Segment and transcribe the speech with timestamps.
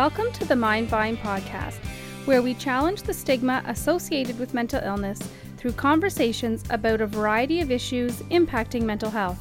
[0.00, 1.76] Welcome to the Mindvine podcast,
[2.24, 5.20] where we challenge the stigma associated with mental illness
[5.58, 9.38] through conversations about a variety of issues impacting mental health.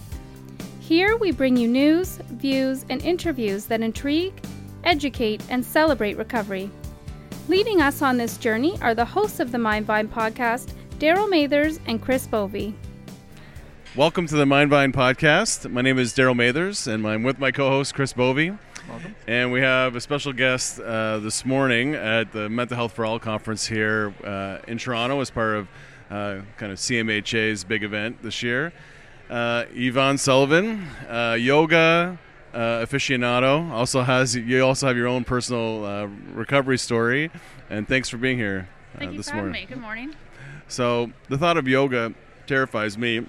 [0.81, 4.33] Here we bring you news, views, and interviews that intrigue,
[4.83, 6.69] educate, and celebrate recovery.
[7.47, 12.01] Leading us on this journey are the hosts of the Mindvine podcast, Daryl Mathers and
[12.01, 12.75] Chris Bovey.
[13.95, 15.71] Welcome to the Mindvine podcast.
[15.71, 18.57] My name is Daryl Mathers, and I'm with my co-host Chris Bovey.
[18.99, 19.15] Welcome.
[19.27, 23.17] And we have a special guest uh, this morning at the Mental Health for All
[23.17, 25.67] conference here uh, in Toronto as part of
[26.09, 28.73] uh, kind of CMHA's big event this year.
[29.29, 32.17] Uh, Yvonne Sullivan, uh, yoga
[32.53, 37.31] uh, aficionado, also has you also have your own personal uh, recovery story.
[37.69, 39.53] And thanks for being here uh, Thank you this morning.
[39.53, 39.65] me.
[39.65, 40.13] Good morning.
[40.67, 42.13] So the thought of yoga
[42.47, 43.25] terrifies me.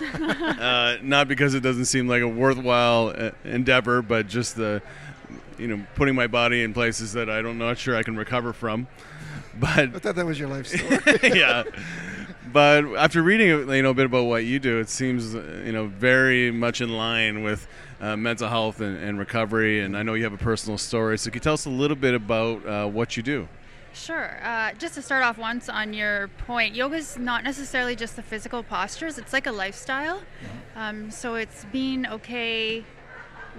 [0.18, 4.82] uh, not because it doesn't seem like a worthwhile endeavor, but just the,
[5.58, 8.52] you know, putting my body in places that I don't not sure I can recover
[8.52, 8.86] from.
[9.56, 10.98] But I thought that was your life story.
[11.38, 11.62] yeah.
[12.52, 15.86] But after reading you know a bit about what you do, it seems you know
[15.86, 17.68] very much in line with
[18.00, 19.78] uh, mental health and, and recovery.
[19.78, 21.96] And I know you have a personal story, so can you tell us a little
[21.96, 23.48] bit about uh, what you do?
[23.94, 24.40] Sure.
[24.42, 28.22] Uh, just to start off once on your point, yoga is not necessarily just the
[28.22, 30.20] physical postures, it's like a lifestyle.
[30.74, 32.84] Um, so it's being okay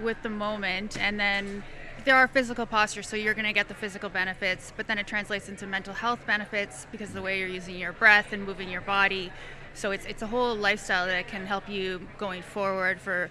[0.02, 1.64] with the moment and then
[2.04, 5.06] there are physical postures, so you're going to get the physical benefits, but then it
[5.06, 8.68] translates into mental health benefits because of the way you're using your breath and moving
[8.68, 9.32] your body.
[9.74, 13.30] So it's it's a whole lifestyle that can help you going forward for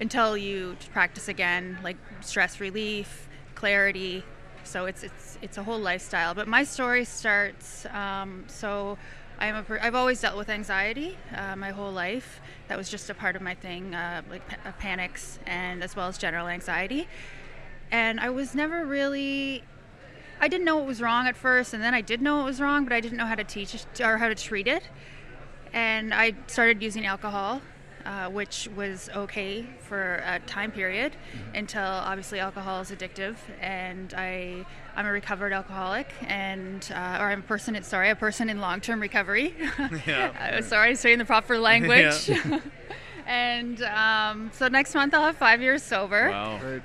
[0.00, 4.24] until you practice again, like stress relief, clarity.
[4.64, 6.34] So it's it's it's a whole lifestyle.
[6.34, 7.86] But my story starts.
[7.86, 8.96] Um, so
[9.38, 12.40] I'm a I've always dealt with anxiety uh, my whole life.
[12.68, 16.08] That was just a part of my thing, uh, like uh, panics and as well
[16.08, 17.08] as general anxiety.
[17.94, 19.62] And I was never really.
[20.40, 22.60] I didn't know what was wrong at first, and then I did know what was
[22.60, 24.82] wrong, but I didn't know how to teach it or how to treat it.
[25.72, 27.62] And I started using alcohol,
[28.04, 31.14] uh, which was okay for a time period
[31.54, 34.66] until obviously alcohol is addictive, and I
[34.96, 37.80] I'm a recovered alcoholic, and uh, or I'm a person.
[37.84, 39.54] Sorry, a person in long-term recovery.
[40.04, 40.58] Yeah.
[40.58, 42.28] Uh, sorry, saying the proper language.
[43.26, 46.30] and um, so next month I'll have five years sober.
[46.30, 46.58] Wow.
[46.60, 46.82] right.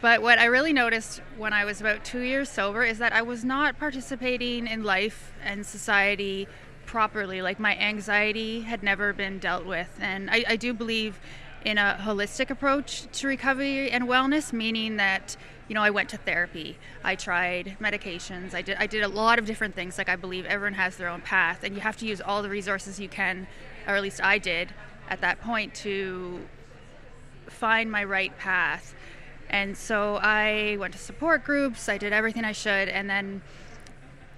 [0.00, 3.22] But what I really noticed when I was about two years sober is that I
[3.22, 6.46] was not participating in life and society
[6.86, 7.42] properly.
[7.42, 9.88] Like my anxiety had never been dealt with.
[10.00, 11.18] And I, I do believe
[11.64, 15.36] in a holistic approach to recovery and wellness, meaning that
[15.66, 19.38] you know I went to therapy, I tried medications, I did I did a lot
[19.38, 19.98] of different things.
[19.98, 22.48] Like I believe everyone has their own path, and you have to use all the
[22.48, 23.46] resources you can,
[23.86, 24.72] or at least I did
[25.10, 26.40] at that point to
[27.48, 28.94] find my right path.
[29.50, 33.42] And so I went to support groups, I did everything I should, and then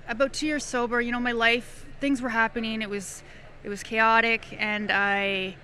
[0.08, 2.82] about two years sober, you know, my life, things were happening.
[2.82, 3.22] It was,
[3.64, 5.56] it was chaotic, and I,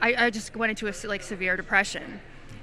[0.00, 2.20] I, I just went into a like severe depression.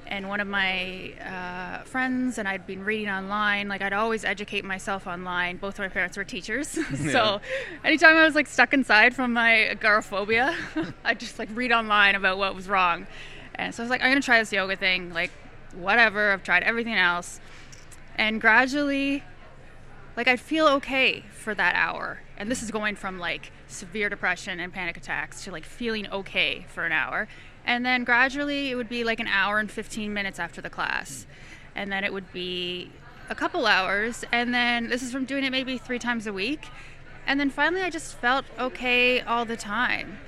[0.07, 3.67] And one of my uh, friends and I'd been reading online.
[3.67, 5.57] Like I'd always educate myself online.
[5.57, 6.67] Both of my parents were teachers,
[7.11, 7.41] so
[7.83, 10.55] anytime I was like stuck inside from my agoraphobia,
[11.03, 13.07] I'd just like read online about what was wrong.
[13.55, 15.11] And so I was like, I'm gonna try this yoga thing.
[15.13, 15.31] Like,
[15.75, 16.31] whatever.
[16.31, 17.39] I've tried everything else,
[18.15, 19.23] and gradually,
[20.15, 22.21] like I'd feel okay for that hour.
[22.37, 26.65] And this is going from like severe depression and panic attacks to like feeling okay
[26.69, 27.27] for an hour.
[27.65, 31.25] And then gradually it would be like an hour and 15 minutes after the class.
[31.75, 32.91] And then it would be
[33.29, 34.23] a couple hours.
[34.31, 36.67] And then this is from doing it maybe three times a week.
[37.27, 40.19] And then finally I just felt okay all the time.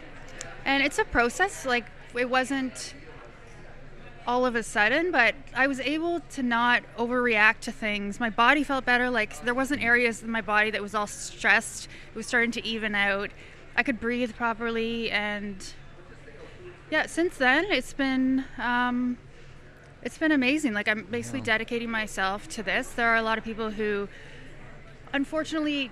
[0.66, 1.66] And it's a process.
[1.66, 2.94] Like it wasn't
[4.28, 8.19] all of a sudden, but I was able to not overreact to things.
[8.19, 9.10] My body felt better.
[9.10, 11.86] Like there wasn't areas in my body that was all stressed.
[11.86, 13.31] It was starting to even out.
[13.78, 15.56] I could breathe properly, and
[16.92, 19.18] yeah, since then it's been um,
[20.04, 20.74] it's been amazing.
[20.74, 22.90] Like I'm basically dedicating myself to this.
[22.90, 24.10] There are a lot of people who,
[25.13, 25.90] unfortunately,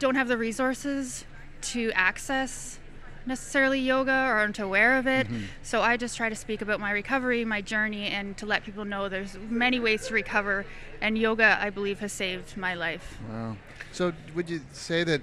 [0.00, 1.24] don't have the resources
[1.60, 2.80] to access
[3.26, 5.26] necessarily yoga or aren't aware of it.
[5.26, 5.44] Mm-hmm.
[5.62, 8.84] So I just try to speak about my recovery, my journey, and to let people
[8.84, 10.64] know there's many ways to recover.
[11.00, 13.18] And yoga, I believe, has saved my life.
[13.30, 13.56] Wow.
[13.92, 15.22] So would you say that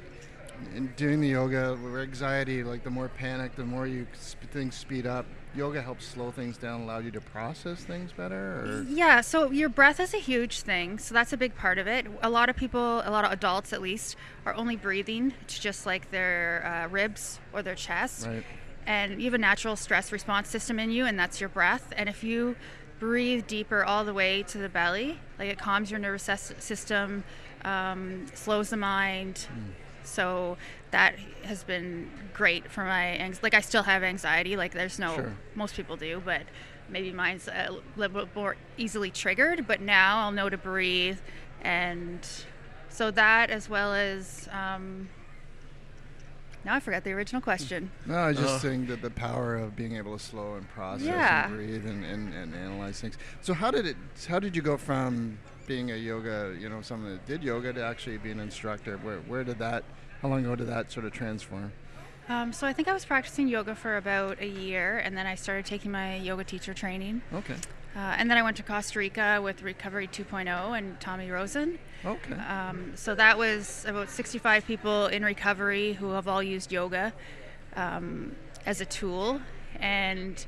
[0.75, 4.75] in doing the yoga, where anxiety, like the more panic, the more you sp- things
[4.75, 5.25] speed up,
[5.55, 8.35] yoga helps slow things down, allow you to process things better?
[8.35, 10.99] Or Yeah, so your breath is a huge thing.
[10.99, 12.07] So that's a big part of it.
[12.21, 14.15] A lot of people, a lot of adults at least,
[14.45, 18.27] are only breathing to just like their uh, ribs or their chest.
[18.27, 18.43] right?
[18.85, 21.93] and you have a natural stress response system in you, and that's your breath.
[21.95, 22.57] And if you
[23.03, 25.19] breathe deeper all the way to the belly.
[25.37, 26.23] Like it calms your nervous
[26.59, 27.25] system,
[27.65, 29.47] um, slows the mind.
[29.51, 29.71] Mm.
[30.03, 30.57] So
[30.91, 33.39] that has been great for my anxiety.
[33.43, 34.55] Like I still have anxiety.
[34.55, 35.33] Like there's no sure.
[35.55, 36.43] most people do, but
[36.89, 39.67] maybe mine's a little bit more easily triggered.
[39.67, 41.19] But now I'll know to breathe,
[41.61, 42.19] and
[42.89, 44.47] so that as well as.
[44.51, 45.09] Um,
[46.65, 47.91] now I forgot the original question.
[48.05, 48.57] No, I was just oh.
[48.59, 51.47] saying that the power of being able to slow and process yeah.
[51.47, 53.17] and breathe and, and, and analyze things.
[53.41, 53.97] So how did it?
[54.27, 57.83] How did you go from being a yoga, you know, someone that did yoga to
[57.83, 58.97] actually be an instructor?
[58.97, 59.83] Where where did that?
[60.21, 61.71] How long ago did that sort of transform?
[62.29, 65.35] Um, so I think I was practicing yoga for about a year, and then I
[65.35, 67.21] started taking my yoga teacher training.
[67.33, 67.55] Okay.
[67.95, 71.77] Uh, and then I went to Costa Rica with Recovery 2.0 and Tommy Rosen.
[72.03, 72.33] Okay.
[72.33, 77.13] Um, so that was about 65 people in recovery who have all used yoga
[77.75, 79.41] um, as a tool.
[79.79, 80.43] And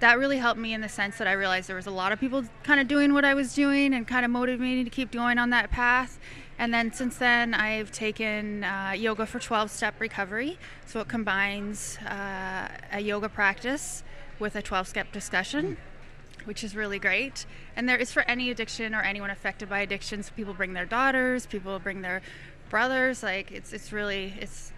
[0.00, 2.20] that really helped me in the sense that I realized there was a lot of
[2.20, 5.38] people kind of doing what I was doing and kind of motivating to keep going
[5.38, 6.18] on that path.
[6.58, 10.58] And then since then, I've taken uh, yoga for 12 step recovery.
[10.86, 14.02] So it combines uh, a yoga practice
[14.38, 15.76] with a 12 step discussion.
[16.44, 17.44] Which is really great.
[17.74, 20.30] And there is for any addiction or anyone affected by addictions.
[20.30, 22.22] People bring their daughters, people bring their
[22.70, 23.24] brothers.
[23.24, 24.72] Like it's it's really it's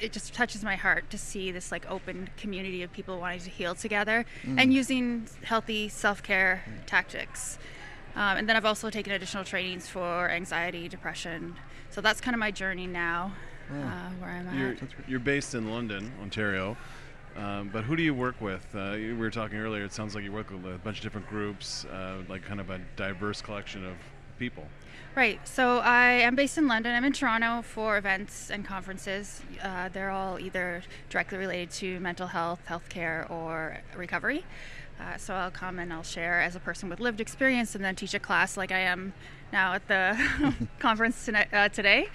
[0.00, 3.50] it just touches my heart to see this like open community of people wanting to
[3.50, 4.60] heal together mm.
[4.60, 6.86] and using healthy self-care mm.
[6.86, 7.58] tactics.
[8.14, 11.56] Um, and then I've also taken additional trainings for anxiety, depression.
[11.90, 13.32] So that's kind of my journey now,
[13.72, 13.80] oh.
[13.80, 15.08] uh, where I'm you're, at.
[15.08, 16.76] You're based in London, Ontario.
[17.36, 18.66] Um, but who do you work with?
[18.74, 19.84] Uh, we were talking earlier.
[19.84, 22.70] It sounds like you work with a bunch of different groups, uh, like kind of
[22.70, 23.94] a diverse collection of
[24.38, 24.64] people.
[25.14, 25.40] Right.
[25.48, 26.94] So I am based in London.
[26.94, 29.42] I'm in Toronto for events and conferences.
[29.60, 34.44] Uh, they're all either directly related to mental health, healthcare, or recovery.
[35.00, 37.96] Uh, so I'll come and I'll share as a person with lived experience, and then
[37.96, 39.12] teach a class like I am
[39.52, 40.16] now at the
[40.78, 42.08] conference tonight, uh, today.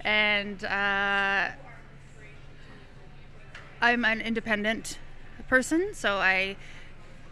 [0.00, 1.48] And uh,
[3.82, 4.98] I'm an independent
[5.48, 6.56] person, so I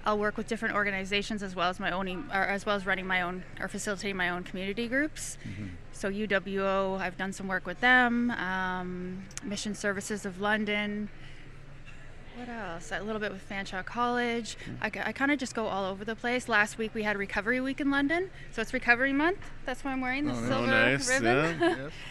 [0.09, 3.07] I'll work with different organizations as well as my own, or as well as running
[3.07, 5.37] my own or facilitating my own community groups.
[5.47, 5.67] Mm-hmm.
[5.93, 8.31] So UWO, I've done some work with them.
[8.31, 11.11] Um, Mission Services of London.
[12.37, 12.91] What else?
[12.91, 14.57] A little bit with Fanshawe College.
[14.57, 14.99] Mm-hmm.
[14.99, 16.49] I, I kind of just go all over the place.
[16.49, 19.41] Last week we had Recovery Week in London, so it's Recovery Month.
[19.67, 21.07] That's why I'm wearing the oh, silver nice.
[21.07, 21.61] ribbon.
[21.61, 21.77] Yeah.
[21.77, 21.93] yes.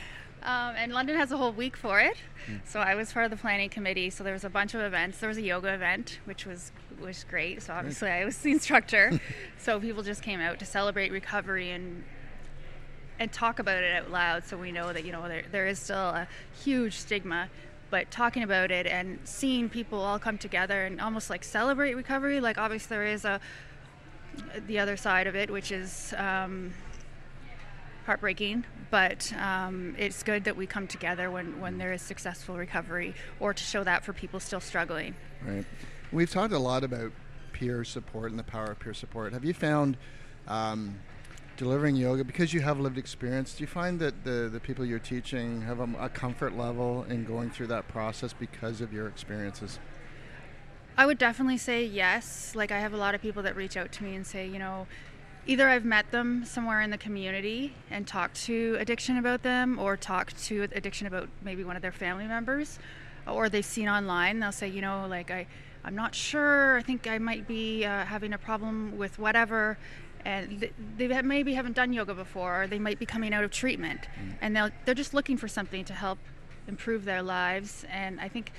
[0.43, 2.15] Um, and London has a whole week for it.
[2.49, 2.61] Mm.
[2.63, 4.09] So I was part of the planning committee.
[4.09, 5.17] So there was a bunch of events.
[5.17, 7.61] There was a yoga event, which was was great.
[7.61, 9.19] So obviously I was the instructor.
[9.57, 12.03] so people just came out to celebrate recovery and
[13.19, 14.45] and talk about it out loud.
[14.45, 16.27] So we know that you know there there is still a
[16.63, 17.49] huge stigma.
[17.89, 22.41] But talking about it and seeing people all come together and almost like celebrate recovery,
[22.41, 23.39] like obviously there is a
[24.67, 26.73] the other side of it, which is um,
[28.05, 33.13] heartbreaking, but um, it's good that we come together when, when there is successful recovery
[33.39, 35.13] or to show that for people still struggling.
[35.45, 35.65] Right.
[36.11, 37.11] We've talked a lot about
[37.51, 39.33] peer support and the power of peer support.
[39.33, 39.97] Have you found
[40.47, 40.99] um,
[41.57, 44.99] delivering yoga, because you have lived experience, do you find that the, the people you're
[44.99, 49.79] teaching have a, a comfort level in going through that process because of your experiences?
[50.95, 52.53] I would definitely say yes.
[52.55, 54.59] Like, I have a lot of people that reach out to me and say, you
[54.59, 54.87] know,
[55.45, 59.97] either I've met them somewhere in the community and talked to addiction about them, or
[59.97, 62.79] talked to addiction about maybe one of their family members,
[63.27, 64.39] or they've seen online.
[64.39, 65.47] They'll say, you know, like I,
[65.87, 66.77] I'm not sure.
[66.77, 69.77] I think I might be uh, having a problem with whatever,
[70.25, 74.01] and they maybe haven't done yoga before, or they might be coming out of treatment,
[74.01, 74.33] mm.
[74.41, 76.19] and they'll they're just looking for something to help
[76.67, 77.85] improve their lives.
[77.89, 78.51] And I think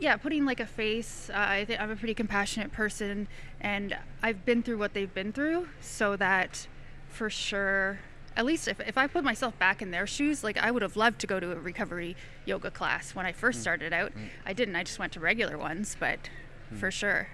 [0.00, 1.30] yeah, putting like a face.
[1.32, 3.28] Uh, I think I'm a pretty compassionate person,
[3.60, 6.66] and I've been through what they've been through, so that
[7.08, 8.00] for sure,
[8.36, 10.96] at least if, if I put myself back in their shoes, like I would have
[10.96, 13.62] loved to go to a recovery yoga class when I first mm.
[13.62, 14.12] started out.
[14.14, 14.28] Mm.
[14.46, 14.76] I didn't.
[14.76, 16.30] I just went to regular ones, but
[16.72, 16.78] mm.
[16.78, 17.28] for sure,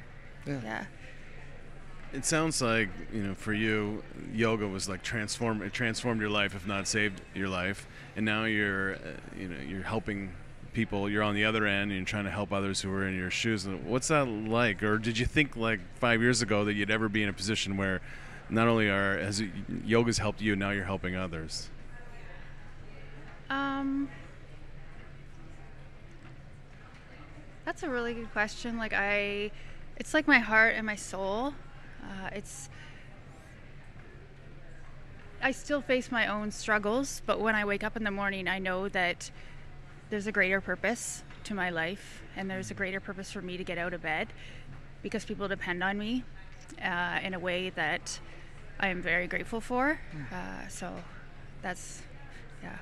[0.46, 0.60] yeah.
[0.62, 0.84] yeah.
[2.12, 4.02] It sounds like you know, for you,
[4.32, 5.62] yoga was like transform.
[5.62, 7.86] It transformed your life, if not saved your life,
[8.16, 8.98] and now you're, uh,
[9.38, 10.32] you know, you're helping
[10.72, 13.16] people you're on the other end and you're trying to help others who are in
[13.16, 16.74] your shoes And what's that like or did you think like five years ago that
[16.74, 18.00] you'd ever be in a position where
[18.50, 19.42] not only are has
[19.84, 21.70] yoga's helped you now you're helping others.
[23.50, 24.08] Um
[27.64, 28.78] that's a really good question.
[28.78, 29.50] Like i
[29.96, 31.54] it's like my heart and my soul.
[32.02, 32.68] Uh, it's
[35.40, 38.58] I still face my own struggles, but when I wake up in the morning, I
[38.58, 39.30] know that
[40.10, 43.64] there's a greater purpose to my life and there's a greater purpose for me to
[43.64, 44.28] get out of bed
[45.02, 46.24] because people depend on me
[46.82, 48.18] uh, in a way that
[48.80, 50.00] I am very grateful for.
[50.32, 50.94] Uh, so
[51.62, 52.02] that's,
[52.62, 52.78] yeah.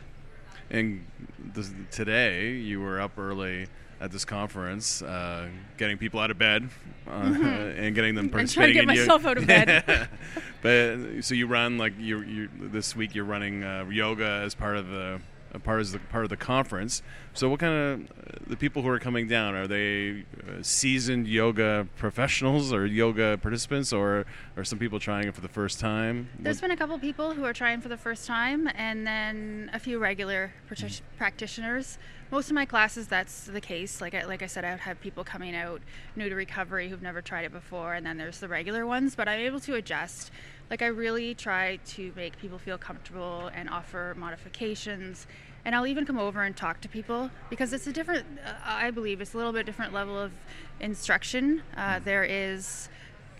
[0.71, 1.07] And
[1.39, 3.69] this, today you were up early
[4.01, 6.69] at this conference, uh, getting people out of bed
[7.09, 8.39] uh, and getting them Mm-hmm.
[8.39, 10.09] And trying to get myself out of bed.
[10.63, 14.77] but so you run like you you this week you're running uh, yoga as part
[14.77, 15.21] of the
[15.61, 17.03] part of the part of the conference.
[17.35, 17.75] So what kind
[18.09, 23.39] of the people who are coming down are they uh, seasoned yoga professionals or yoga
[23.41, 24.25] participants or
[24.57, 26.29] are some people trying it for the first time?
[26.39, 29.71] There's What- been a couple people who are trying for the first time, and then
[29.73, 31.99] a few regular practi- practitioners.
[32.31, 34.01] Most of my classes, that's the case.
[34.01, 35.81] Like I, like I said, I would have people coming out
[36.17, 39.15] new to recovery who've never tried it before, and then there's the regular ones.
[39.15, 40.33] But I'm able to adjust.
[40.71, 45.27] Like I really try to make people feel comfortable and offer modifications.
[45.65, 48.27] And I'll even come over and talk to people because it's a different.
[48.45, 50.33] Uh, I believe it's a little bit different level of
[50.81, 51.63] instruction.
[51.77, 52.89] Uh, there is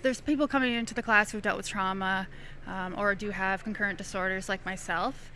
[0.03, 2.29] there's people coming into the class who've dealt with trauma
[2.67, 5.33] um, or do have concurrent disorders like myself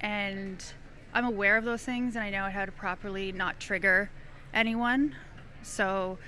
[0.00, 0.72] and
[1.12, 4.10] i'm aware of those things and i know how to properly not trigger
[4.54, 5.14] anyone
[5.62, 6.18] so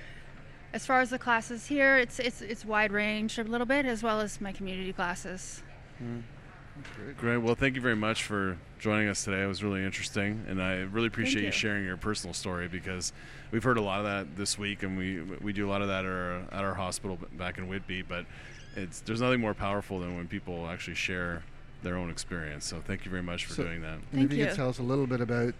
[0.73, 4.03] as far as the classes here it's it's it's wide range a little bit as
[4.03, 5.63] well as my community classes
[6.01, 6.21] mm.
[7.17, 7.37] Great.
[7.37, 9.43] Well, thank you very much for joining us today.
[9.43, 11.47] It was really interesting, and I really appreciate you.
[11.47, 11.51] you.
[11.51, 13.13] sharing your personal story because
[13.51, 15.87] we've heard a lot of that this week, and we we do a lot of
[15.89, 18.01] that at our, at our hospital back in Whitby.
[18.01, 18.25] But
[18.75, 21.43] it's there's nothing more powerful than when people actually share
[21.83, 22.65] their own experience.
[22.65, 23.93] So thank you very much for So- doing that.
[23.93, 24.47] And Thank if you, you.
[24.47, 25.53] could tell us a little bit about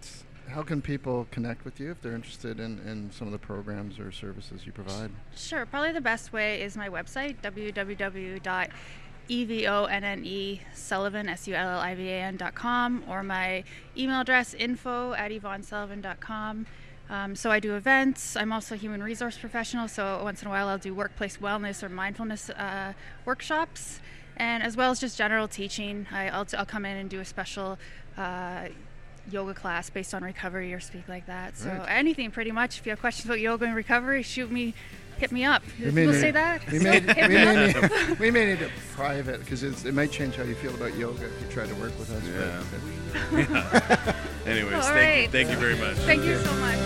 [0.48, 3.98] how can people connect with you if they're interested in, in some of the programs
[3.98, 5.10] or services you provide?
[5.36, 5.66] Sure.
[5.66, 8.70] Probably the best way is my website, www.yvonne
[11.28, 13.64] S-U-L-L-I-V-A-N.com, or my
[13.96, 16.66] email address, info at yvonnesullivan.com.
[17.10, 18.36] Um, so I do events.
[18.36, 21.82] I'm also a human resource professional, so once in a while I'll do workplace wellness
[21.82, 24.00] or mindfulness uh, workshops,
[24.36, 26.06] and as well as just general teaching.
[26.10, 27.78] I, I'll, I'll come in and do a special
[28.16, 28.68] uh,
[29.30, 31.56] yoga class based on recovery or speak like that.
[31.56, 31.86] So Right.
[31.88, 32.78] anything pretty much.
[32.78, 34.74] If you have questions about yoga and recovery, shoot me,
[35.18, 35.62] hit me up.
[35.78, 36.70] We Do people need- say that?
[36.70, 40.42] We may, we, may need, we may need to private because it might change how
[40.44, 42.22] you feel about yoga if you try to work with us.
[43.32, 44.14] but- Yeah.
[44.46, 45.30] Anyways, All thank you, right.
[45.30, 45.96] thank you very much.
[45.98, 46.78] Thank you so much.